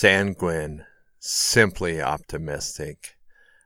[0.00, 0.86] sanguine,
[1.18, 3.16] simply optimistic,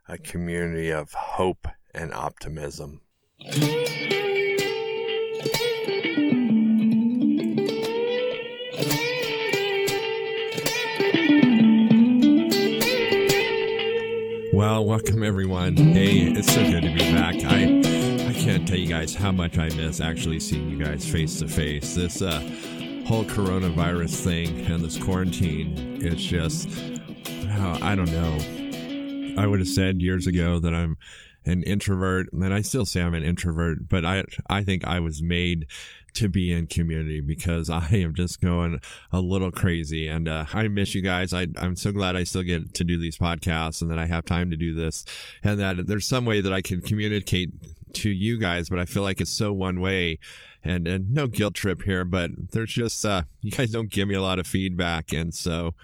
[0.08, 3.00] a community of hope and optimism.
[14.52, 15.76] Well, welcome everyone.
[15.76, 17.36] Hey, it's so good to be back.
[17.44, 21.38] I I can't tell you guys how much I miss actually seeing you guys face
[21.38, 21.94] to face.
[21.94, 22.40] This uh,
[23.06, 26.68] whole coronavirus thing and this quarantine, it's just
[27.50, 29.40] uh, I don't know.
[29.40, 30.96] I would have said years ago that I'm
[31.44, 35.22] an introvert, and I still say I'm an introvert, but I I think I was
[35.22, 35.66] made
[36.14, 38.80] to be in community because I am just going
[39.12, 41.32] a little crazy and uh, I miss you guys.
[41.32, 44.24] I, I'm so glad I still get to do these podcasts and that I have
[44.24, 45.04] time to do this
[45.42, 47.50] and that there's some way that I can communicate
[47.94, 50.18] to you guys, but I feel like it's so one way
[50.64, 54.14] and, and no guilt trip here, but there's just, uh, you guys don't give me
[54.14, 55.12] a lot of feedback.
[55.12, 55.74] And so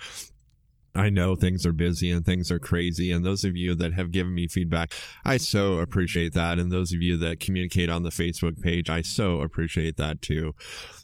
[0.94, 3.12] I know things are busy and things are crazy.
[3.12, 4.92] And those of you that have given me feedback,
[5.24, 6.58] I so appreciate that.
[6.58, 10.54] And those of you that communicate on the Facebook page, I so appreciate that too.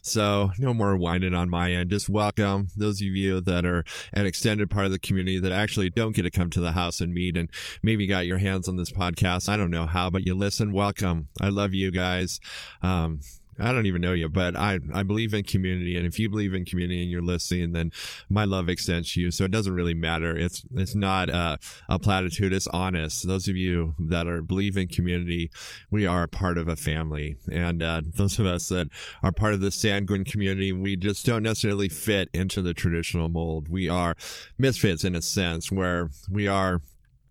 [0.01, 1.89] So no more whining on my end.
[1.89, 5.89] Just welcome those of you that are an extended part of the community that actually
[5.89, 7.49] don't get to come to the house and meet and
[7.81, 9.47] maybe got your hands on this podcast.
[9.47, 10.73] I don't know how, but you listen.
[10.73, 11.29] Welcome.
[11.39, 12.41] I love you guys.
[12.81, 13.21] Um,
[13.59, 15.97] I don't even know you, but I, I believe in community.
[15.97, 17.91] And if you believe in community and you're listening, then
[18.29, 19.31] my love extends to you.
[19.31, 20.37] So it doesn't really matter.
[20.37, 21.57] It's, it's not a,
[21.89, 22.53] a platitude.
[22.53, 23.27] It's honest.
[23.27, 25.51] Those of you that are believe in community,
[25.89, 27.37] we are part of a family.
[27.51, 28.87] And, uh, those of us that
[29.23, 33.69] are part of the sanguine community, we just don't necessarily fit into the traditional mold.
[33.69, 34.15] We are
[34.57, 36.81] misfits in a sense where we are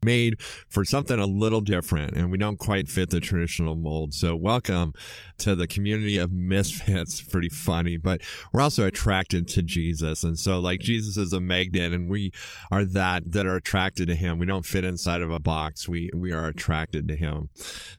[0.06, 4.14] made for something a little different and we don't quite fit the traditional mold.
[4.14, 4.94] So welcome
[5.38, 7.20] to the community of misfits.
[7.28, 10.22] Pretty funny, but we're also attracted to Jesus.
[10.22, 12.32] And so like Jesus is a magnet and we
[12.70, 14.38] are that that are attracted to him.
[14.38, 15.88] We don't fit inside of a box.
[15.88, 17.50] We, we are attracted to him.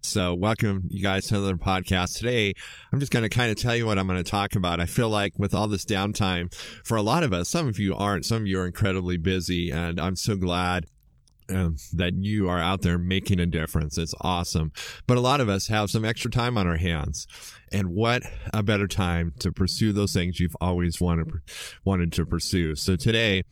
[0.02, 2.54] So welcome you guys to another podcast today.
[2.94, 4.80] I'm just going to kind of tell you what I'm going to talk about.
[4.80, 6.54] I feel like with all this downtime
[6.86, 9.72] for a lot of us, some of you aren't, some of you are incredibly busy
[9.72, 10.86] and I'm so glad
[11.50, 13.98] um, that you are out there making a difference.
[13.98, 14.72] It's awesome.
[15.06, 17.28] But a lot of us have some extra time on our hands.
[17.72, 21.32] And what a better time to pursue those things you've always wanted,
[21.84, 22.76] wanted to pursue.
[22.76, 23.44] So today,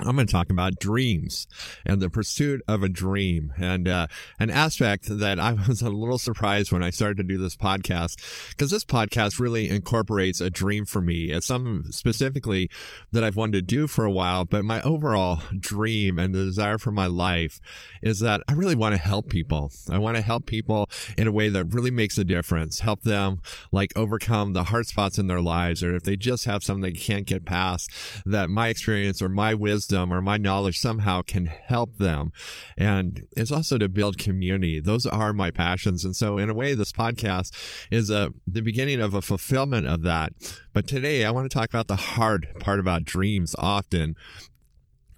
[0.00, 1.46] I'm going to talk about dreams
[1.86, 4.08] and the pursuit of a dream and uh,
[4.40, 8.16] an aspect that I was a little surprised when I started to do this podcast
[8.48, 11.30] because this podcast really incorporates a dream for me.
[11.30, 12.70] It's something specifically
[13.12, 16.78] that I've wanted to do for a while, but my overall dream and the desire
[16.78, 17.60] for my life
[18.02, 19.70] is that I really want to help people.
[19.88, 23.42] I want to help people in a way that really makes a difference, help them
[23.70, 26.90] like overcome the hard spots in their lives, or if they just have something they
[26.90, 27.92] can't get past,
[28.26, 32.32] that my experience or my wisdom wisdom or my knowledge somehow can help them.
[32.76, 34.80] And it's also to build community.
[34.80, 36.04] Those are my passions.
[36.04, 37.52] And so in a way, this podcast
[37.90, 40.32] is a, the beginning of a fulfillment of that.
[40.72, 44.16] But today I want to talk about the hard part about dreams often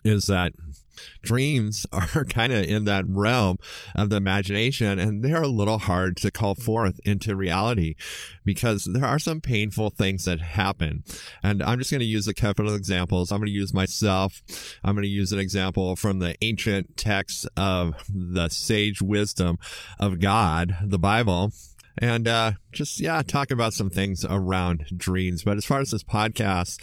[0.04, 0.52] is that
[1.22, 3.58] dreams are kind of in that realm
[3.94, 7.94] of the imagination and they're a little hard to call forth into reality
[8.44, 11.04] because there are some painful things that happen.
[11.42, 13.30] And I'm just going to use a couple of examples.
[13.30, 14.42] I'm going to use myself.
[14.84, 19.58] I'm going to use an example from the ancient texts of the sage wisdom
[19.98, 21.52] of God, the Bible
[21.98, 26.04] and uh, just yeah talk about some things around dreams but as far as this
[26.04, 26.80] podcast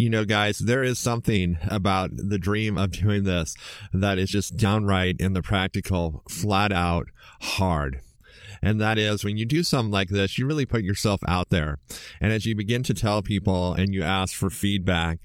[0.00, 3.54] you know, guys, there is something about the dream of doing this
[3.92, 7.08] that is just downright in the practical, flat out
[7.42, 8.00] hard.
[8.62, 11.78] And that is when you do something like this, you really put yourself out there.
[12.18, 15.18] And as you begin to tell people and you ask for feedback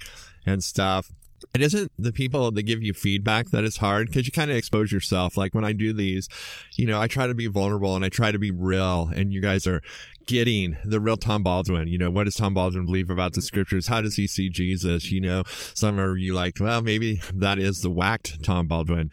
[0.46, 1.14] and stuff,
[1.56, 4.58] it isn't the people that give you feedback that is hard because you kind of
[4.58, 5.38] expose yourself.
[5.38, 6.28] Like when I do these,
[6.76, 9.40] you know, I try to be vulnerable and I try to be real and you
[9.40, 9.82] guys are
[10.26, 11.88] getting the real Tom Baldwin.
[11.88, 13.88] You know, what does Tom Baldwin believe about the scriptures?
[13.88, 15.12] How does he see Jesus?
[15.12, 15.44] You know,
[15.74, 19.12] some are you like, well, maybe that is the whacked Tom Baldwin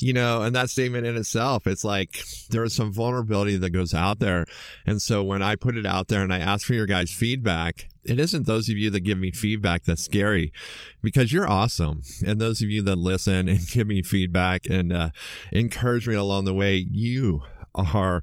[0.00, 3.92] you know, and that statement in itself, it's like there is some vulnerability that goes
[3.92, 4.46] out there.
[4.86, 7.88] And so when I put it out there and I ask for your guys' feedback,
[8.04, 10.52] it isn't those of you that give me feedback that's scary
[11.02, 12.02] because you're awesome.
[12.26, 15.10] And those of you that listen and give me feedback and uh,
[15.52, 17.42] encourage me along the way, you
[17.74, 18.22] are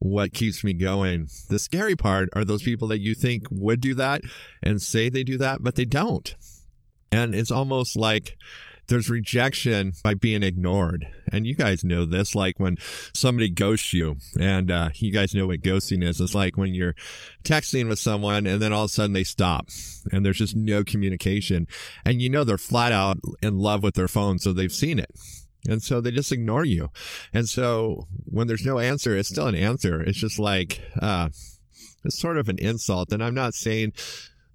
[0.00, 1.28] what keeps me going.
[1.48, 4.22] The scary part are those people that you think would do that
[4.60, 6.34] and say they do that, but they don't.
[7.12, 8.36] And it's almost like
[8.88, 11.06] there's rejection by being ignored.
[11.30, 12.76] And you guys know this, like when
[13.14, 16.20] somebody ghosts you and, uh, you guys know what ghosting is.
[16.20, 16.94] It's like when you're
[17.42, 19.68] texting with someone and then all of a sudden they stop
[20.10, 21.66] and there's just no communication
[22.04, 24.38] and you know they're flat out in love with their phone.
[24.38, 25.10] So they've seen it.
[25.68, 26.90] And so they just ignore you.
[27.32, 30.00] And so when there's no answer, it's still an answer.
[30.00, 31.28] It's just like, uh,
[32.04, 33.12] it's sort of an insult.
[33.12, 33.92] And I'm not saying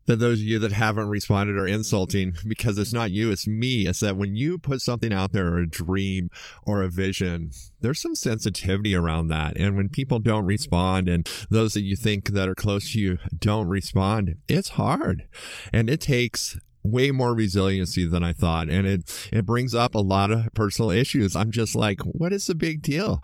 [0.08, 3.88] that those of you that haven't responded are insulting because it's not you, it's me.
[3.88, 6.30] It's that when you put something out there or a dream
[6.64, 7.52] or a vision,
[7.82, 9.58] there's some sensitivity around that.
[9.58, 13.18] And when people don't respond and those that you think that are close to you
[13.38, 15.28] don't respond, it's hard
[15.72, 18.70] and it takes way more resiliency than I thought.
[18.70, 21.36] And it, it brings up a lot of personal issues.
[21.36, 23.22] I'm just like, what is the big deal?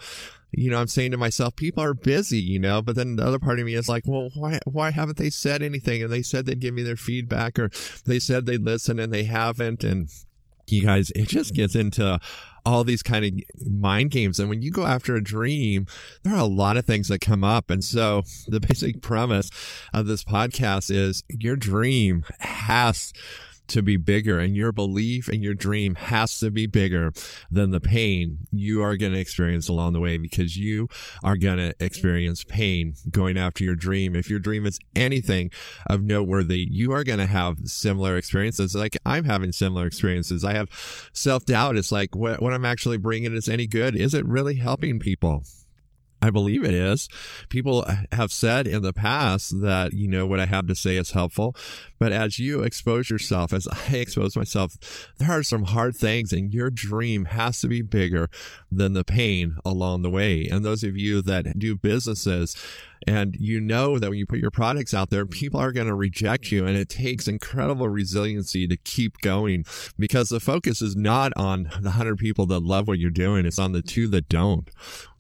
[0.56, 3.40] You know, I'm saying to myself, people are busy, you know, but then the other
[3.40, 6.04] part of me is like, well, why, why haven't they said anything?
[6.04, 7.70] And they said they'd give me their feedback or
[8.06, 9.84] they said they'd listen and they haven't.
[9.84, 10.10] And
[10.68, 12.20] you guys, it just gets into
[12.66, 14.40] all these kind of mind games.
[14.40, 15.88] And when you go after a dream,
[16.24, 17.70] there are a lot of things that come up.
[17.70, 19.50] And so the basic premise
[19.94, 23.12] of this podcast is your dream has
[23.68, 27.12] to be bigger and your belief and your dream has to be bigger
[27.50, 30.88] than the pain you are going to experience along the way because you
[31.24, 34.16] are going to experience pain going after your dream.
[34.16, 35.52] If your dream is anything
[35.88, 38.76] of noteworthy, you are going to have similar experiences.
[38.76, 40.44] Like I'm having similar experiences.
[40.44, 40.70] I have
[41.14, 41.78] self doubt.
[41.78, 43.96] It's like what, what I'm actually bringing is any good.
[43.96, 45.44] Is it really helping people?
[46.24, 47.10] I believe it is.
[47.50, 51.12] People have said in the past that, you know, what I have to say is
[51.12, 51.54] helpful.
[52.00, 54.78] But as you expose yourself, as I expose myself,
[55.18, 58.30] there are some hard things and your dream has to be bigger
[58.72, 60.48] than the pain along the way.
[60.50, 62.56] And those of you that do businesses,
[63.06, 65.94] and you know that when you put your products out there, people are going to
[65.94, 66.66] reject you.
[66.66, 69.66] And it takes incredible resiliency to keep going
[70.00, 73.46] because the focus is not on the 100 people that love what you're doing.
[73.46, 74.70] It's on the two that don't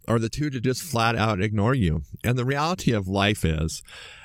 [0.07, 2.01] or the two to just flat out ignore you.
[2.23, 3.81] And the reality of life is,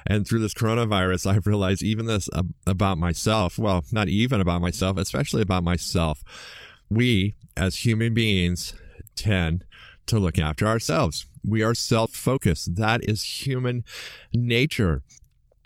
[0.07, 2.29] and through this coronavirus, I've realized even this
[2.67, 3.59] about myself.
[3.59, 6.23] Well, not even about myself, especially about myself.
[6.91, 8.75] We as human beings
[9.15, 9.65] tend
[10.07, 11.27] to look after ourselves.
[11.45, 12.77] We are self focused.
[12.77, 13.85] That is human
[14.33, 15.03] nature.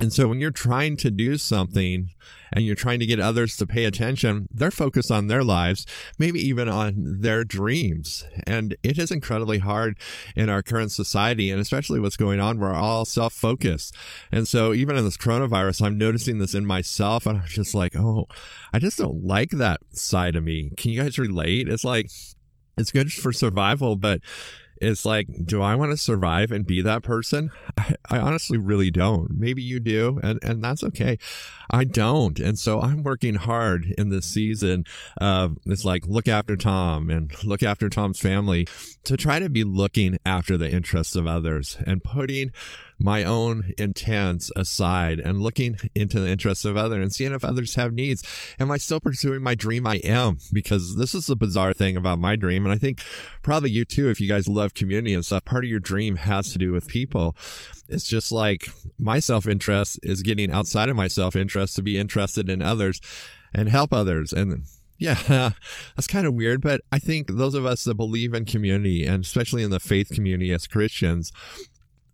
[0.03, 2.11] And so when you're trying to do something
[2.53, 5.87] and you're trying to get others to pay attention, they're focused on their lives,
[6.19, 8.25] maybe even on their dreams.
[8.45, 9.97] And it is incredibly hard
[10.35, 12.59] in our current society and especially what's going on.
[12.59, 13.95] We're all self focused.
[14.33, 17.95] And so even in this coronavirus, I'm noticing this in myself and I'm just like,
[17.95, 18.27] Oh,
[18.73, 20.73] I just don't like that side of me.
[20.77, 21.69] Can you guys relate?
[21.69, 22.11] It's like,
[22.77, 24.21] it's good for survival, but
[24.82, 27.50] it's like, do I want to survive and be that person?
[27.79, 29.31] I, I, honestly really don't.
[29.31, 31.19] Maybe you do, and, and that's okay.
[31.70, 32.38] I don't.
[32.38, 34.84] And so I'm working hard in this season.
[35.20, 38.67] Uh, it's like look after Tom and look after Tom's family
[39.05, 42.52] to try to be looking after the interests of others and putting
[42.99, 47.75] my own intents aside and looking into the interests of others and seeing if others
[47.75, 48.23] have needs.
[48.59, 49.87] Am I still pursuing my dream?
[49.87, 52.65] I am because this is the bizarre thing about my dream.
[52.65, 53.03] And I think
[53.43, 56.53] probably you too, if you guys love community and stuff, part of your dream has
[56.53, 57.37] to do with people.
[57.89, 58.69] It's just like
[58.99, 63.00] my self interest is getting outside of my self interest to be interested in others
[63.55, 64.33] and help others.
[64.33, 64.65] And
[65.03, 65.19] yeah,
[65.97, 69.25] that's kind of weird, but I think those of us that believe in community and
[69.25, 71.33] especially in the faith community as Christians,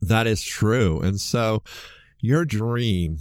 [0.01, 1.01] that is true.
[1.01, 1.63] And so
[2.21, 3.19] your dream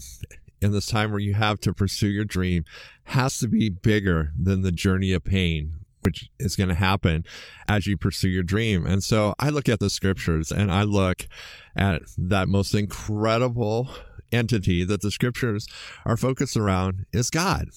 [0.61, 2.65] in this time where you have to pursue your dream
[3.05, 7.25] has to be bigger than the journey of pain, which is going to happen
[7.67, 8.85] as you pursue your dream.
[8.85, 11.27] And so I look at the scriptures and I look
[11.75, 13.89] at that most incredible
[14.31, 15.67] entity that the scriptures
[16.05, 17.69] are focused around is God.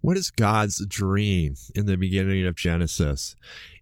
[0.00, 3.36] What is God's dream in the beginning of Genesis?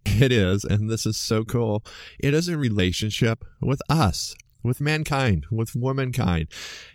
[0.05, 1.83] It is, and this is so cool,
[2.19, 4.33] it is a relationship with us,
[4.63, 6.47] with mankind, with womankind.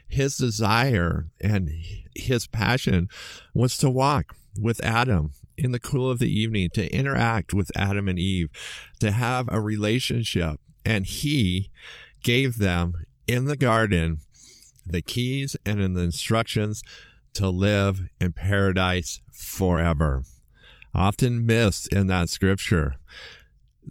[0.09, 1.71] His desire and
[2.15, 3.09] his passion
[3.55, 8.09] was to walk with Adam in the cool of the evening, to interact with Adam
[8.09, 8.51] and Eve,
[9.01, 10.61] to have a relationship.
[10.85, 11.71] And he
[12.23, 14.19] gave them in the garden
[14.87, 16.83] the keys and in the instructions
[17.35, 20.23] to live in paradise forever.
[20.95, 22.97] Often missed in that scripture.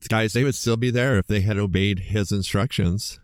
[0.07, 3.19] Guys, they would still be there if they had obeyed his instructions.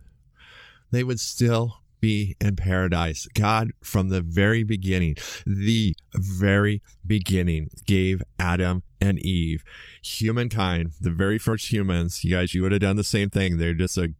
[0.91, 3.27] They would still be in paradise.
[3.33, 9.63] God, from the very beginning, the very beginning, gave Adam and Eve,
[10.01, 12.23] humankind, the very first humans.
[12.23, 13.57] You guys, you would have done the same thing.
[13.57, 14.13] They're just a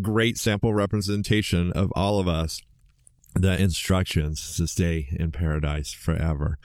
[0.00, 2.60] great sample representation of all of us
[3.42, 6.58] the instructions to stay in paradise forever.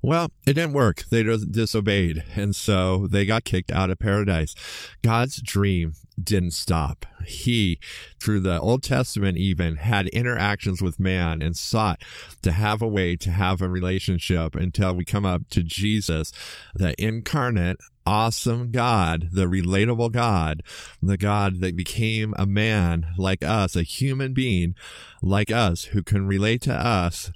[0.00, 1.04] Well, it didn't work.
[1.10, 2.22] They disobeyed.
[2.36, 4.54] And so they got kicked out of paradise.
[5.02, 7.04] God's dream didn't stop.
[7.26, 7.80] He,
[8.20, 12.00] through the Old Testament even, had interactions with man and sought
[12.42, 16.32] to have a way to have a relationship until we come up to Jesus,
[16.74, 20.62] the incarnate, awesome God, the relatable God,
[21.02, 24.74] the God that became a man like us, a human being
[25.22, 27.30] like us who can relate to us.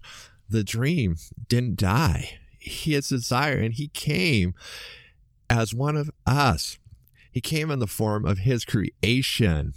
[0.48, 4.54] The dream didn't die his desire and he came
[5.50, 6.78] as one of us.
[7.30, 9.74] He came in the form of his creation.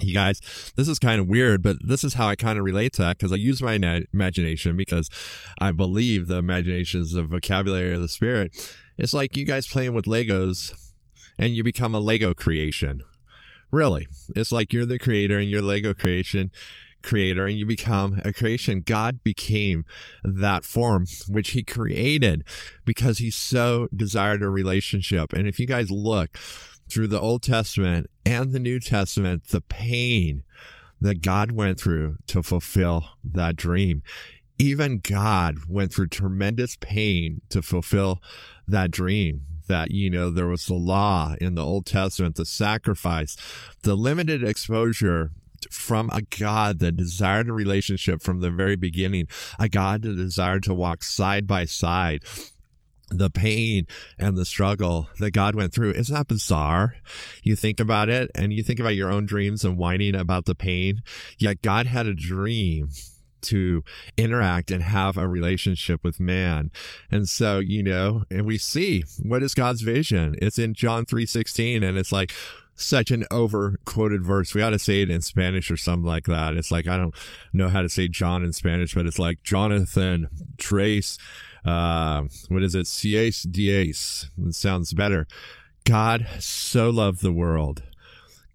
[0.00, 0.40] You guys,
[0.76, 3.18] this is kind of weird, but this is how I kind of relate to that
[3.18, 3.74] because I use my
[4.14, 5.10] imagination because
[5.60, 8.56] I believe the imagination is the vocabulary of the spirit.
[8.98, 10.72] It's like you guys playing with Legos
[11.38, 13.02] and you become a Lego creation.
[13.70, 14.06] Really.
[14.36, 16.50] It's like you're the creator and your Lego creation
[17.02, 18.82] creator and you become a creation.
[18.84, 19.84] God became
[20.22, 22.44] that form which he created
[22.84, 25.32] because he so desired a relationship.
[25.32, 26.38] And if you guys look
[26.88, 30.44] through the Old Testament and the New Testament, the pain
[31.00, 34.02] that God went through to fulfill that dream.
[34.58, 38.22] Even God went through tremendous pain to fulfill
[38.68, 43.36] that dream that, you know, there was the law in the Old Testament, the sacrifice,
[43.82, 45.30] the limited exposure
[45.70, 49.28] from a God that desired a relationship from the very beginning,
[49.58, 52.22] a God that desired to walk side by side
[53.14, 53.86] the pain
[54.18, 55.90] and the struggle that God went through.
[55.92, 56.96] Isn't that bizarre?
[57.42, 60.54] You think about it and you think about your own dreams and whining about the
[60.54, 61.02] pain.
[61.38, 62.88] Yet God had a dream
[63.42, 63.84] to
[64.16, 66.70] interact and have a relationship with man.
[67.10, 70.36] And so, you know, and we see what is God's vision?
[70.40, 72.32] It's in John 3:16 and it's like
[72.74, 74.54] such an over quoted verse.
[74.54, 76.54] We ought to say it in Spanish or something like that.
[76.54, 77.14] It's like, I don't
[77.52, 81.18] know how to say John in Spanish, but it's like Jonathan Trace,
[81.64, 82.86] uh, what is it?
[82.86, 84.30] Cies dies.
[84.44, 85.26] It sounds better.
[85.84, 87.82] God so loved the world.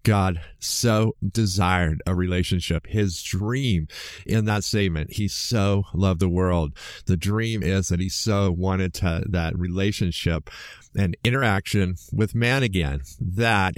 [0.08, 2.86] God so desired a relationship.
[2.86, 3.88] His dream
[4.24, 6.72] in that statement, he so loved the world.
[7.04, 10.48] The dream is that he so wanted to, that relationship
[10.96, 13.74] and interaction with man again, that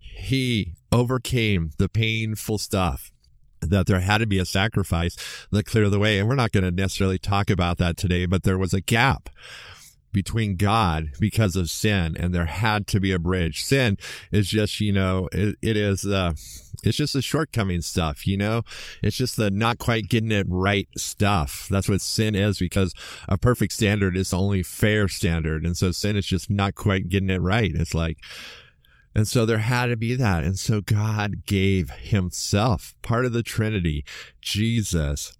[0.00, 3.12] he overcame the painful stuff
[3.60, 5.16] that there had to be a sacrifice
[5.52, 6.18] that cleared the way.
[6.18, 9.30] And we're not going to necessarily talk about that today, but there was a gap
[10.12, 13.64] between God because of sin, and there had to be a bridge.
[13.64, 13.98] Sin
[14.32, 16.32] is just, you know, it, it is, uh,
[16.82, 18.62] it's just the shortcoming stuff, you know?
[19.02, 21.66] It's just the not quite getting it right stuff.
[21.70, 22.94] That's what sin is because
[23.28, 25.64] a perfect standard is the only fair standard.
[25.64, 27.72] And so sin is just not quite getting it right.
[27.74, 28.18] It's like,
[29.14, 30.44] and so there had to be that.
[30.44, 34.04] And so God gave himself, part of the Trinity,
[34.40, 35.36] Jesus,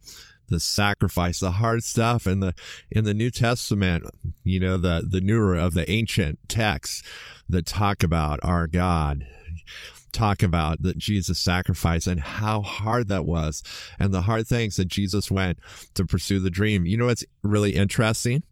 [0.49, 2.55] the sacrifice, the hard stuff in the,
[2.90, 4.05] in the New Testament,
[4.45, 7.02] you know, the, the newer of the ancient texts
[7.49, 9.26] that talk about our God
[10.12, 13.62] talk about that Jesus sacrifice and how hard that was
[13.99, 15.59] and the hard things that Jesus went
[15.95, 16.87] to pursue the dream.
[16.87, 18.43] You know what's really interesting?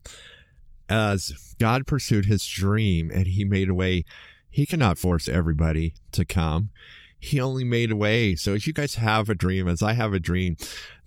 [0.89, 4.05] As God pursued his dream and he made a way,
[4.49, 6.71] he cannot force everybody to come
[7.27, 8.37] he only made a way.
[8.37, 10.57] So if you guys have a dream, as I have a dream,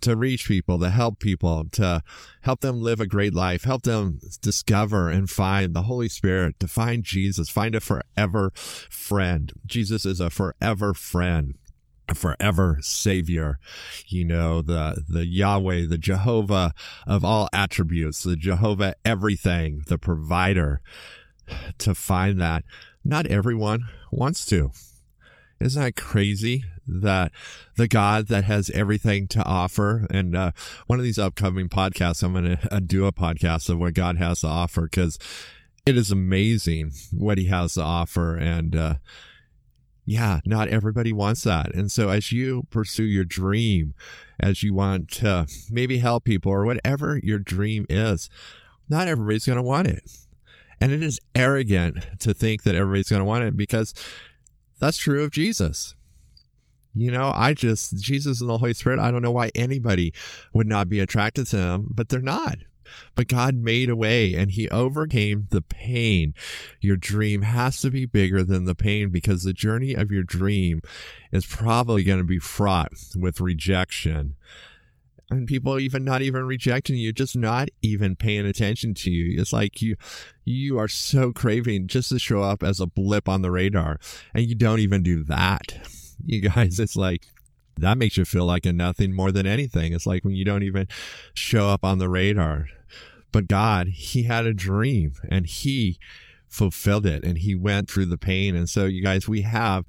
[0.02, 2.02] to reach people, to help people, to
[2.42, 6.68] help them live a great life, help them discover and find the Holy Spirit, to
[6.68, 9.52] find Jesus, find a forever friend.
[9.64, 11.54] Jesus is a forever friend
[12.12, 13.60] forever savior
[14.08, 16.74] you know the the yahweh the jehovah
[17.06, 20.80] of all attributes the jehovah everything the provider
[21.78, 22.64] to find that
[23.04, 24.72] not everyone wants to
[25.60, 27.32] isn't that crazy that
[27.76, 30.06] the God that has everything to offer?
[30.10, 30.52] And uh,
[30.86, 34.16] one of these upcoming podcasts, I'm going to uh, do a podcast of what God
[34.16, 35.18] has to offer because
[35.86, 38.36] it is amazing what He has to offer.
[38.36, 38.94] And uh,
[40.06, 41.74] yeah, not everybody wants that.
[41.74, 43.94] And so as you pursue your dream,
[44.38, 48.30] as you want to maybe help people or whatever your dream is,
[48.88, 50.10] not everybody's going to want it.
[50.80, 53.92] And it is arrogant to think that everybody's going to want it because
[54.80, 55.94] that's true of Jesus.
[56.94, 60.12] You know, I just, Jesus and the Holy Spirit, I don't know why anybody
[60.52, 62.58] would not be attracted to them, but they're not.
[63.14, 66.34] But God made a way and he overcame the pain.
[66.80, 70.80] Your dream has to be bigger than the pain because the journey of your dream
[71.30, 74.34] is probably going to be fraught with rejection
[75.30, 79.40] and people even not even rejecting you, just not even paying attention to you.
[79.40, 79.96] It's like you,
[80.44, 83.98] you are so craving just to show up as a blip on the radar
[84.34, 85.78] and you don't even do that.
[86.24, 87.26] You guys, it's like,
[87.76, 89.92] that makes you feel like a nothing more than anything.
[89.92, 90.86] It's like when you don't even
[91.32, 92.66] show up on the radar.
[93.32, 95.98] But God, he had a dream and he
[96.48, 98.56] fulfilled it and he went through the pain.
[98.56, 99.86] And so you guys, we have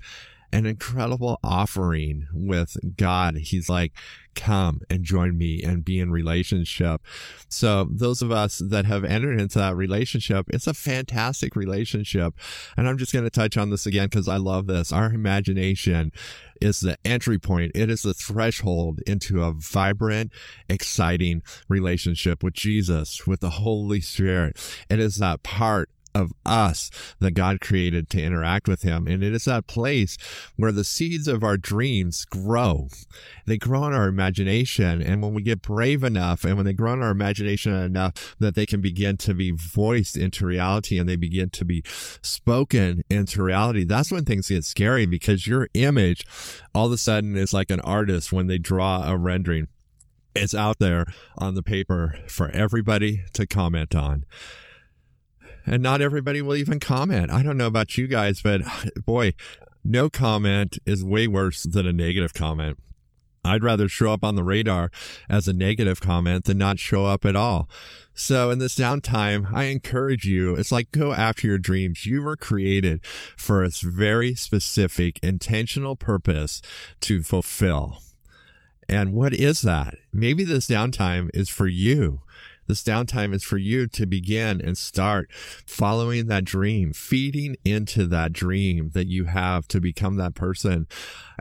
[0.54, 3.38] an incredible offering with God.
[3.38, 3.94] He's like,
[4.36, 7.02] come and join me and be in relationship.
[7.50, 12.34] So those of us that have entered into that relationship, it's a fantastic relationship.
[12.78, 14.92] And I'm just going to touch on this again because I love this.
[14.92, 16.12] Our imagination
[16.62, 17.72] is the entry point.
[17.76, 20.32] It is the threshold into a vibrant,
[20.70, 24.58] exciting relationship with Jesus, with the Holy Spirit.
[24.90, 26.90] It is that part of us
[27.20, 29.08] that God created to interact with Him.
[29.08, 30.18] And it is that place
[30.56, 32.90] where the seeds of our dreams grow.
[33.46, 35.02] They grow in our imagination.
[35.02, 38.56] And when we get brave enough and when they grow in our imagination enough that
[38.56, 43.44] they can begin to be voiced into reality and they begin to be spoken into
[43.44, 46.26] reality, that's when things get scary because your image
[46.74, 49.68] all of a sudden is like an artist when they draw a rendering.
[50.34, 51.06] It's out there
[51.38, 54.26] on the paper for everybody to comment on
[55.66, 57.32] and not everybody will even comment.
[57.32, 58.62] I don't know about you guys, but
[59.06, 59.34] boy,
[59.84, 62.78] no comment is way worse than a negative comment.
[63.44, 64.92] I'd rather show up on the radar
[65.28, 67.68] as a negative comment than not show up at all.
[68.14, 72.06] So in this downtime, I encourage you, it's like go after your dreams.
[72.06, 73.04] You were created
[73.36, 76.62] for a very specific intentional purpose
[77.02, 78.04] to fulfill.
[78.88, 79.96] And what is that?
[80.14, 82.22] Maybe this downtime is for you
[82.72, 85.30] this downtime is for you to begin and start
[85.66, 90.88] following that dream, feeding into that dream that you have to become that person.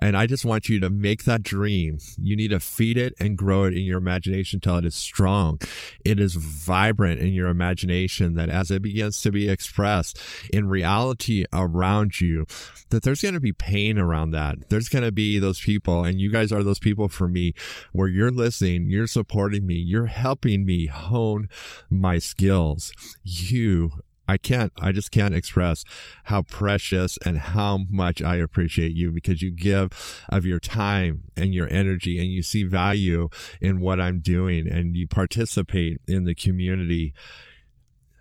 [0.03, 1.99] And I just want you to make that dream.
[2.19, 5.61] You need to feed it and grow it in your imagination until it is strong.
[6.05, 10.19] It is vibrant in your imagination that as it begins to be expressed
[10.53, 12.47] in reality around you,
[12.89, 14.69] that there's going to be pain around that.
[14.69, 17.55] There's going to be those people, and you guys are those people for me
[17.93, 20.87] where you're listening, you're supporting me, you're helping me
[21.21, 21.49] hone
[21.91, 22.93] my skills.
[23.23, 23.93] You
[24.31, 25.83] I can't, I just can't express
[26.25, 31.53] how precious and how much I appreciate you because you give of your time and
[31.53, 33.29] your energy and you see value
[33.61, 37.12] in what I'm doing and you participate in the community.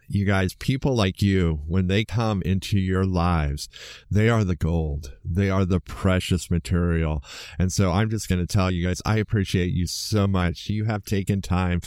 [0.08, 3.70] You guys, people like you, when they come into your lives,
[4.10, 5.14] they are the gold.
[5.24, 7.24] They are the precious material.
[7.60, 10.70] And so I'm just going to tell you guys, I appreciate you so much.
[10.70, 11.82] You have taken time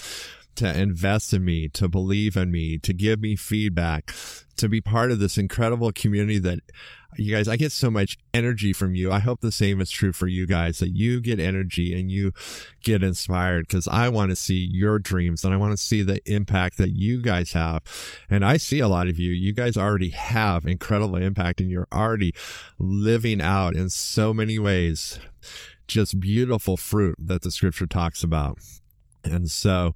[0.56, 4.14] to invest in me, to believe in me, to give me feedback,
[4.56, 6.60] to be part of this incredible community that
[7.16, 9.12] you guys, I get so much energy from you.
[9.12, 12.32] I hope the same is true for you guys that you get energy and you
[12.82, 16.20] get inspired because I want to see your dreams and I want to see the
[16.30, 17.82] impact that you guys have.
[18.30, 19.30] And I see a lot of you.
[19.30, 22.34] You guys already have incredible impact and you're already
[22.78, 25.18] living out in so many ways
[25.86, 28.58] just beautiful fruit that the scripture talks about.
[29.24, 29.94] And so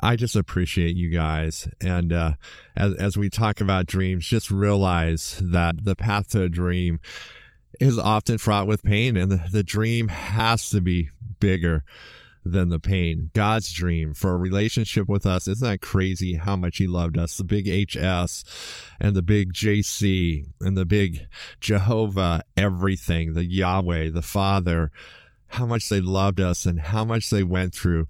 [0.00, 1.68] I just appreciate you guys.
[1.80, 2.32] And uh,
[2.76, 7.00] as, as we talk about dreams, just realize that the path to a dream
[7.80, 11.84] is often fraught with pain, and the, the dream has to be bigger
[12.44, 13.30] than the pain.
[13.34, 15.48] God's dream for a relationship with us.
[15.48, 17.36] Isn't that crazy how much He loved us?
[17.36, 18.44] The big HS
[19.00, 21.26] and the big JC and the big
[21.60, 24.90] Jehovah, everything, the Yahweh, the Father,
[25.48, 28.06] how much they loved us and how much they went through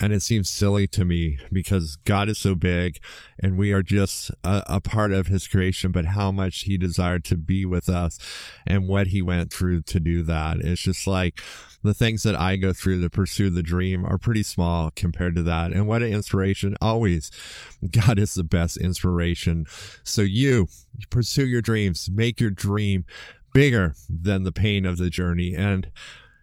[0.00, 2.98] and it seems silly to me because God is so big
[3.38, 7.22] and we are just a, a, part of his creation, but how much he desired
[7.24, 8.18] to be with us
[8.66, 10.58] and what he went through to do that.
[10.60, 11.40] It's just like
[11.82, 15.42] the things that I go through to pursue the dream are pretty small compared to
[15.42, 15.72] that.
[15.72, 17.30] And what an inspiration always.
[17.90, 19.66] God is the best inspiration.
[20.02, 23.04] So you, you pursue your dreams, make your dream
[23.52, 25.54] bigger than the pain of the journey.
[25.54, 25.90] And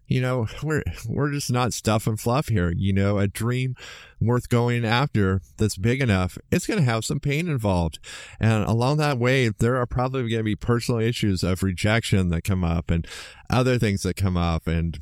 [0.08, 2.72] you know, we're we're just not stuff and fluff here.
[2.76, 3.76] You know, a dream
[4.20, 8.00] worth going after that's big enough, it's going to have some pain involved.
[8.40, 12.44] And along that way, there are probably going to be personal issues of rejection that
[12.44, 13.06] come up and
[13.50, 15.00] other things that come up and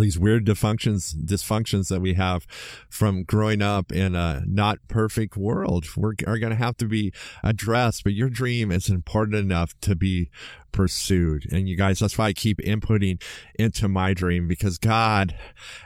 [0.00, 2.46] these weird dysfunctions dysfunctions that we have
[2.88, 5.86] from growing up in a not perfect world.
[5.96, 9.94] We're, are going to have to be addressed but your dream is important enough to
[9.94, 10.30] be
[10.72, 11.46] pursued.
[11.50, 13.22] And you guys that's why i keep inputting
[13.58, 15.34] into my dream because god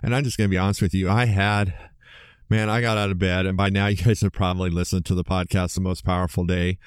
[0.02, 1.74] and i'm just going to be honest with you i had
[2.48, 5.14] man i got out of bed and by now you guys have probably listened to
[5.14, 6.78] the podcast the most powerful day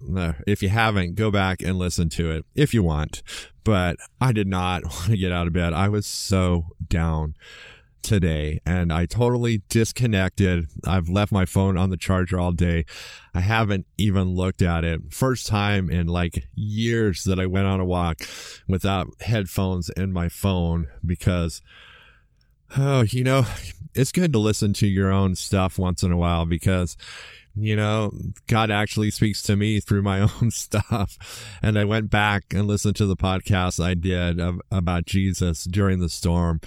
[0.00, 3.22] if you haven't, go back and listen to it if you want.
[3.64, 5.72] But I did not want to get out of bed.
[5.72, 7.34] I was so down
[8.02, 10.66] today and I totally disconnected.
[10.86, 12.84] I've left my phone on the charger all day.
[13.34, 15.12] I haven't even looked at it.
[15.12, 18.20] First time in like years that I went on a walk
[18.68, 21.62] without headphones in my phone because
[22.76, 23.46] Oh, you know,
[23.94, 26.96] it's good to listen to your own stuff once in a while because,
[27.56, 28.12] you know,
[28.46, 31.16] God actually speaks to me through my own stuff.
[31.62, 36.00] And I went back and listened to the podcast I did of, about Jesus during
[36.00, 36.60] the storm.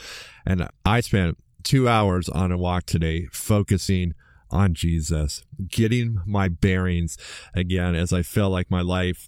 [0.45, 4.13] And I spent two hours on a walk today focusing
[4.49, 7.17] on Jesus, getting my bearings
[7.53, 9.27] again as I feel like my life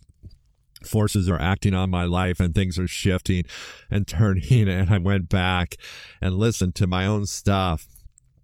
[0.83, 3.43] forces are acting on my life and things are shifting
[3.91, 4.67] and turning.
[4.71, 5.75] And I went back
[6.21, 7.87] and listened to my own stuff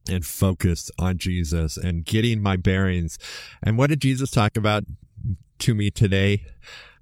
[0.10, 3.17] and focused on Jesus and getting my bearings.
[3.63, 4.84] And what did Jesus talk about
[5.60, 6.46] to me today?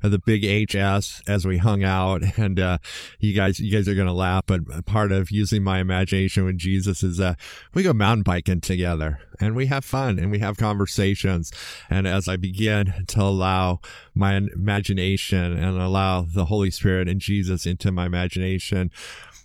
[0.10, 2.24] the big HS as we hung out.
[2.38, 2.78] And, uh,
[3.20, 7.02] you guys, you guys are to laugh, but part of using my imagination with Jesus
[7.02, 7.36] is, uh,
[7.74, 11.52] we go mountain biking together and we have fun and we have conversations.
[11.90, 13.80] And as I begin to allow
[14.14, 18.92] my imagination and allow the Holy Spirit and Jesus into my imagination,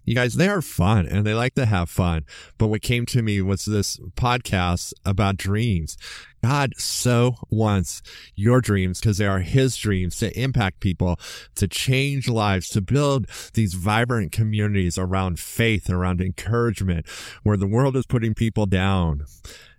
[0.04, 2.24] you guys, they are fun and they like to have fun.
[2.58, 5.96] But what came to me was this podcast about dreams.
[6.42, 8.02] God so wants
[8.34, 11.18] your dreams because they are his dreams to impact people,
[11.56, 17.06] to change lives, to build these vibrant communities around faith, around encouragement,
[17.42, 19.26] where the world is putting people down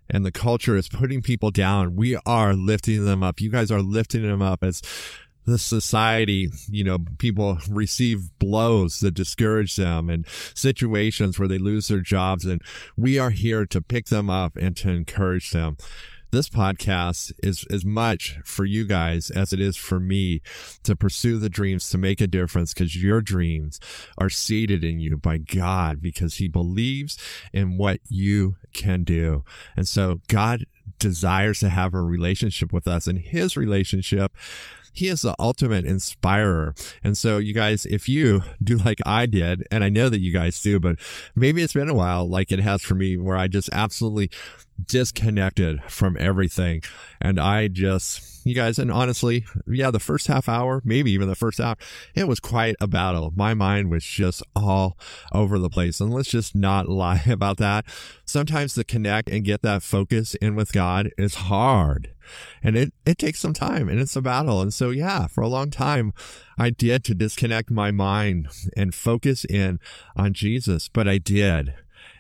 [0.10, 1.96] and the culture is putting people down.
[1.96, 3.42] We are lifting them up.
[3.42, 4.82] You guys are lifting them up as
[5.46, 11.88] the society, you know, people receive blows that discourage them and situations where they lose
[11.88, 12.46] their jobs.
[12.46, 12.62] And
[12.96, 15.78] we are here to pick them up and to encourage them.
[16.32, 20.42] This podcast is as much for you guys as it is for me
[20.84, 23.82] to pursue the dreams to make a difference because your dreams
[24.18, 27.18] are seated in you by God because he believes
[27.52, 29.44] in what you can do.
[29.76, 30.66] And so God
[31.00, 34.32] desires to have a relationship with us and his relationship
[34.92, 36.76] he is the ultimate inspirer.
[37.04, 40.32] And so you guys, if you do like I did, and I know that you
[40.32, 40.98] guys do, but
[41.36, 44.30] maybe it's been a while like it has for me where I just absolutely
[44.84, 46.82] disconnected from everything.
[47.20, 51.36] And I just, you guys, and honestly, yeah, the first half hour, maybe even the
[51.36, 51.76] first hour,
[52.16, 53.32] it was quite a battle.
[53.36, 54.98] My mind was just all
[55.32, 56.00] over the place.
[56.00, 57.86] And let's just not lie about that.
[58.26, 62.12] Sometimes to connect and get that focus in with God is hard
[62.64, 64.62] and it, it takes some time and it's a battle.
[64.62, 66.14] And so, yeah, for a long time,
[66.58, 69.80] I did to disconnect my mind and focus in
[70.16, 71.74] on Jesus, but I did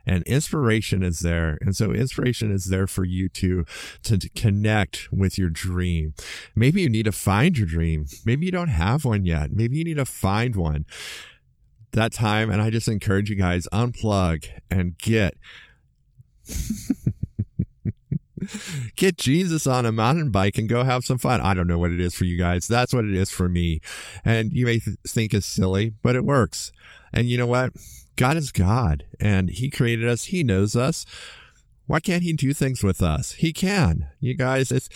[0.06, 1.58] and inspiration is there.
[1.62, 3.66] And so inspiration is there for you to,
[4.04, 6.14] to, connect with your dream.
[6.56, 8.06] Maybe you need to find your dream.
[8.26, 9.52] Maybe you don't have one yet.
[9.52, 10.86] Maybe you need to find one
[11.92, 12.50] that time.
[12.50, 15.36] And I just encourage you guys unplug and get
[18.96, 21.42] get Jesus on a mountain bike and go have some fun.
[21.42, 22.68] I don't know what it is for you guys.
[22.68, 23.82] That's what it is for me.
[24.24, 26.72] And you may th- think it's silly, but it works.
[27.14, 27.74] And you know what?
[28.22, 30.26] God is God and he created us.
[30.26, 31.08] He knows us.
[31.88, 33.32] Why can't he do things with us?
[33.32, 34.10] He can.
[34.20, 34.90] You guys, it's,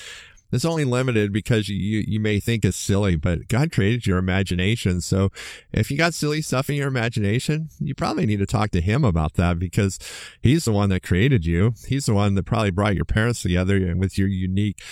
[0.51, 5.01] it's only limited because you, you may think it's silly, but God created your imagination.
[5.01, 5.31] So
[5.73, 9.03] if you got silly stuff in your imagination, you probably need to talk to him
[9.03, 9.97] about that because
[10.39, 11.73] he's the one that created you.
[11.87, 14.83] He's the one that probably brought your parents together with your unique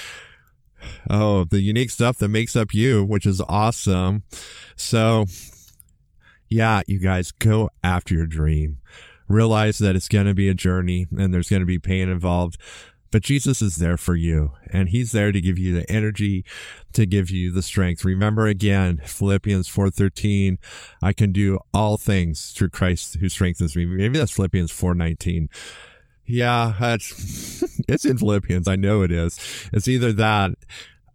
[1.08, 4.24] oh, the unique stuff that makes up you, which is awesome.
[4.76, 5.28] So
[6.54, 8.78] yeah, you guys go after your dream.
[9.28, 12.58] Realize that it's going to be a journey and there's going to be pain involved,
[13.10, 16.46] but Jesus is there for you and he's there to give you the energy,
[16.94, 18.06] to give you the strength.
[18.06, 20.58] Remember again, Philippians 4.13,
[21.02, 23.86] I can do all things through Christ who strengthens me.
[23.86, 25.48] Maybe that's Philippians 4.19.
[26.26, 28.68] Yeah, that's, it's in Philippians.
[28.68, 29.40] I know it is.
[29.74, 30.52] It's either that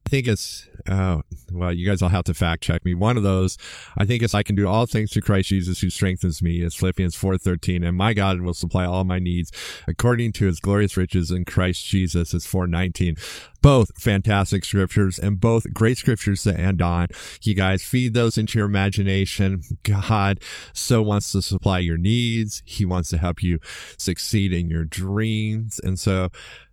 [0.09, 1.21] think it's, uh,
[1.53, 2.95] well, you guys will have to fact check me.
[2.95, 3.57] One of those,
[3.97, 6.63] I think it's I can do all things through Christ Jesus who strengthens me.
[6.63, 7.87] It's Philippians 4.13.
[7.87, 9.53] And my God will supply all my needs
[9.87, 12.35] according to his glorious riches in Christ Jesus.
[12.35, 13.19] It's 4.19.
[13.61, 17.09] Both fantastic scriptures and both great scriptures to end on.
[17.43, 19.63] You guys feed those into your imagination.
[19.83, 20.41] God
[20.73, 22.63] so wants to supply your needs.
[22.65, 23.59] He wants to help you
[23.97, 25.81] succeed in your dreams.
[25.83, 26.31] And so,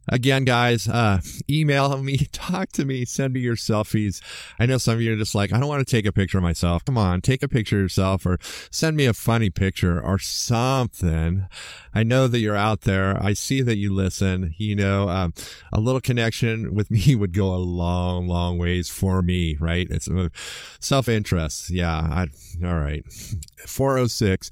[0.08, 4.22] Again, guys, uh, email me, talk to me, send me your selfies.
[4.60, 6.38] I know some of you are just like, I don't want to take a picture
[6.38, 6.86] of myself.
[6.86, 8.38] Come on, take a picture of yourself or
[8.70, 11.48] send me a funny picture or something.
[11.94, 13.22] I know that you're out there.
[13.22, 14.54] I see that you listen.
[14.58, 15.34] You know, um,
[15.74, 19.88] a little connection with me would go a long, long ways for me, right?
[19.90, 20.10] It's
[20.80, 21.70] self interest.
[21.70, 21.96] Yeah.
[21.96, 22.28] I,
[22.64, 23.04] all right.
[23.66, 24.52] 406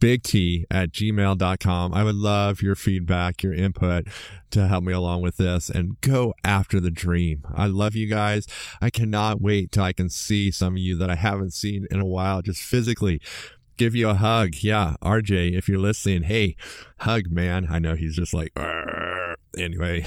[0.00, 1.94] big T at gmail.com.
[1.94, 4.08] I would love your feedback, your input
[4.50, 7.44] to help me along with this and go after the dream.
[7.54, 8.46] I love you guys.
[8.80, 12.00] I cannot wait till I can see some of you that I haven't seen in
[12.00, 13.20] a while, just physically
[13.76, 14.56] give you a hug.
[14.60, 16.56] Yeah, RJ, if you're listening, hey,
[16.98, 17.68] hug, man.
[17.70, 18.99] I know he's just like, Arr.
[19.56, 20.06] Anyway,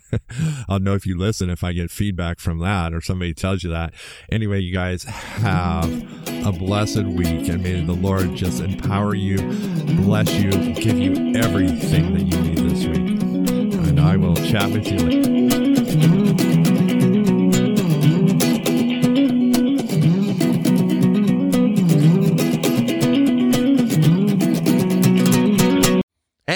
[0.68, 3.70] I'll know if you listen if I get feedback from that or somebody tells you
[3.70, 3.94] that.
[4.30, 5.88] Anyway, you guys have
[6.46, 9.38] a blessed week and may the Lord just empower you,
[10.02, 13.20] bless you, give you everything that you need this week.
[13.88, 16.57] And I will chat with you later.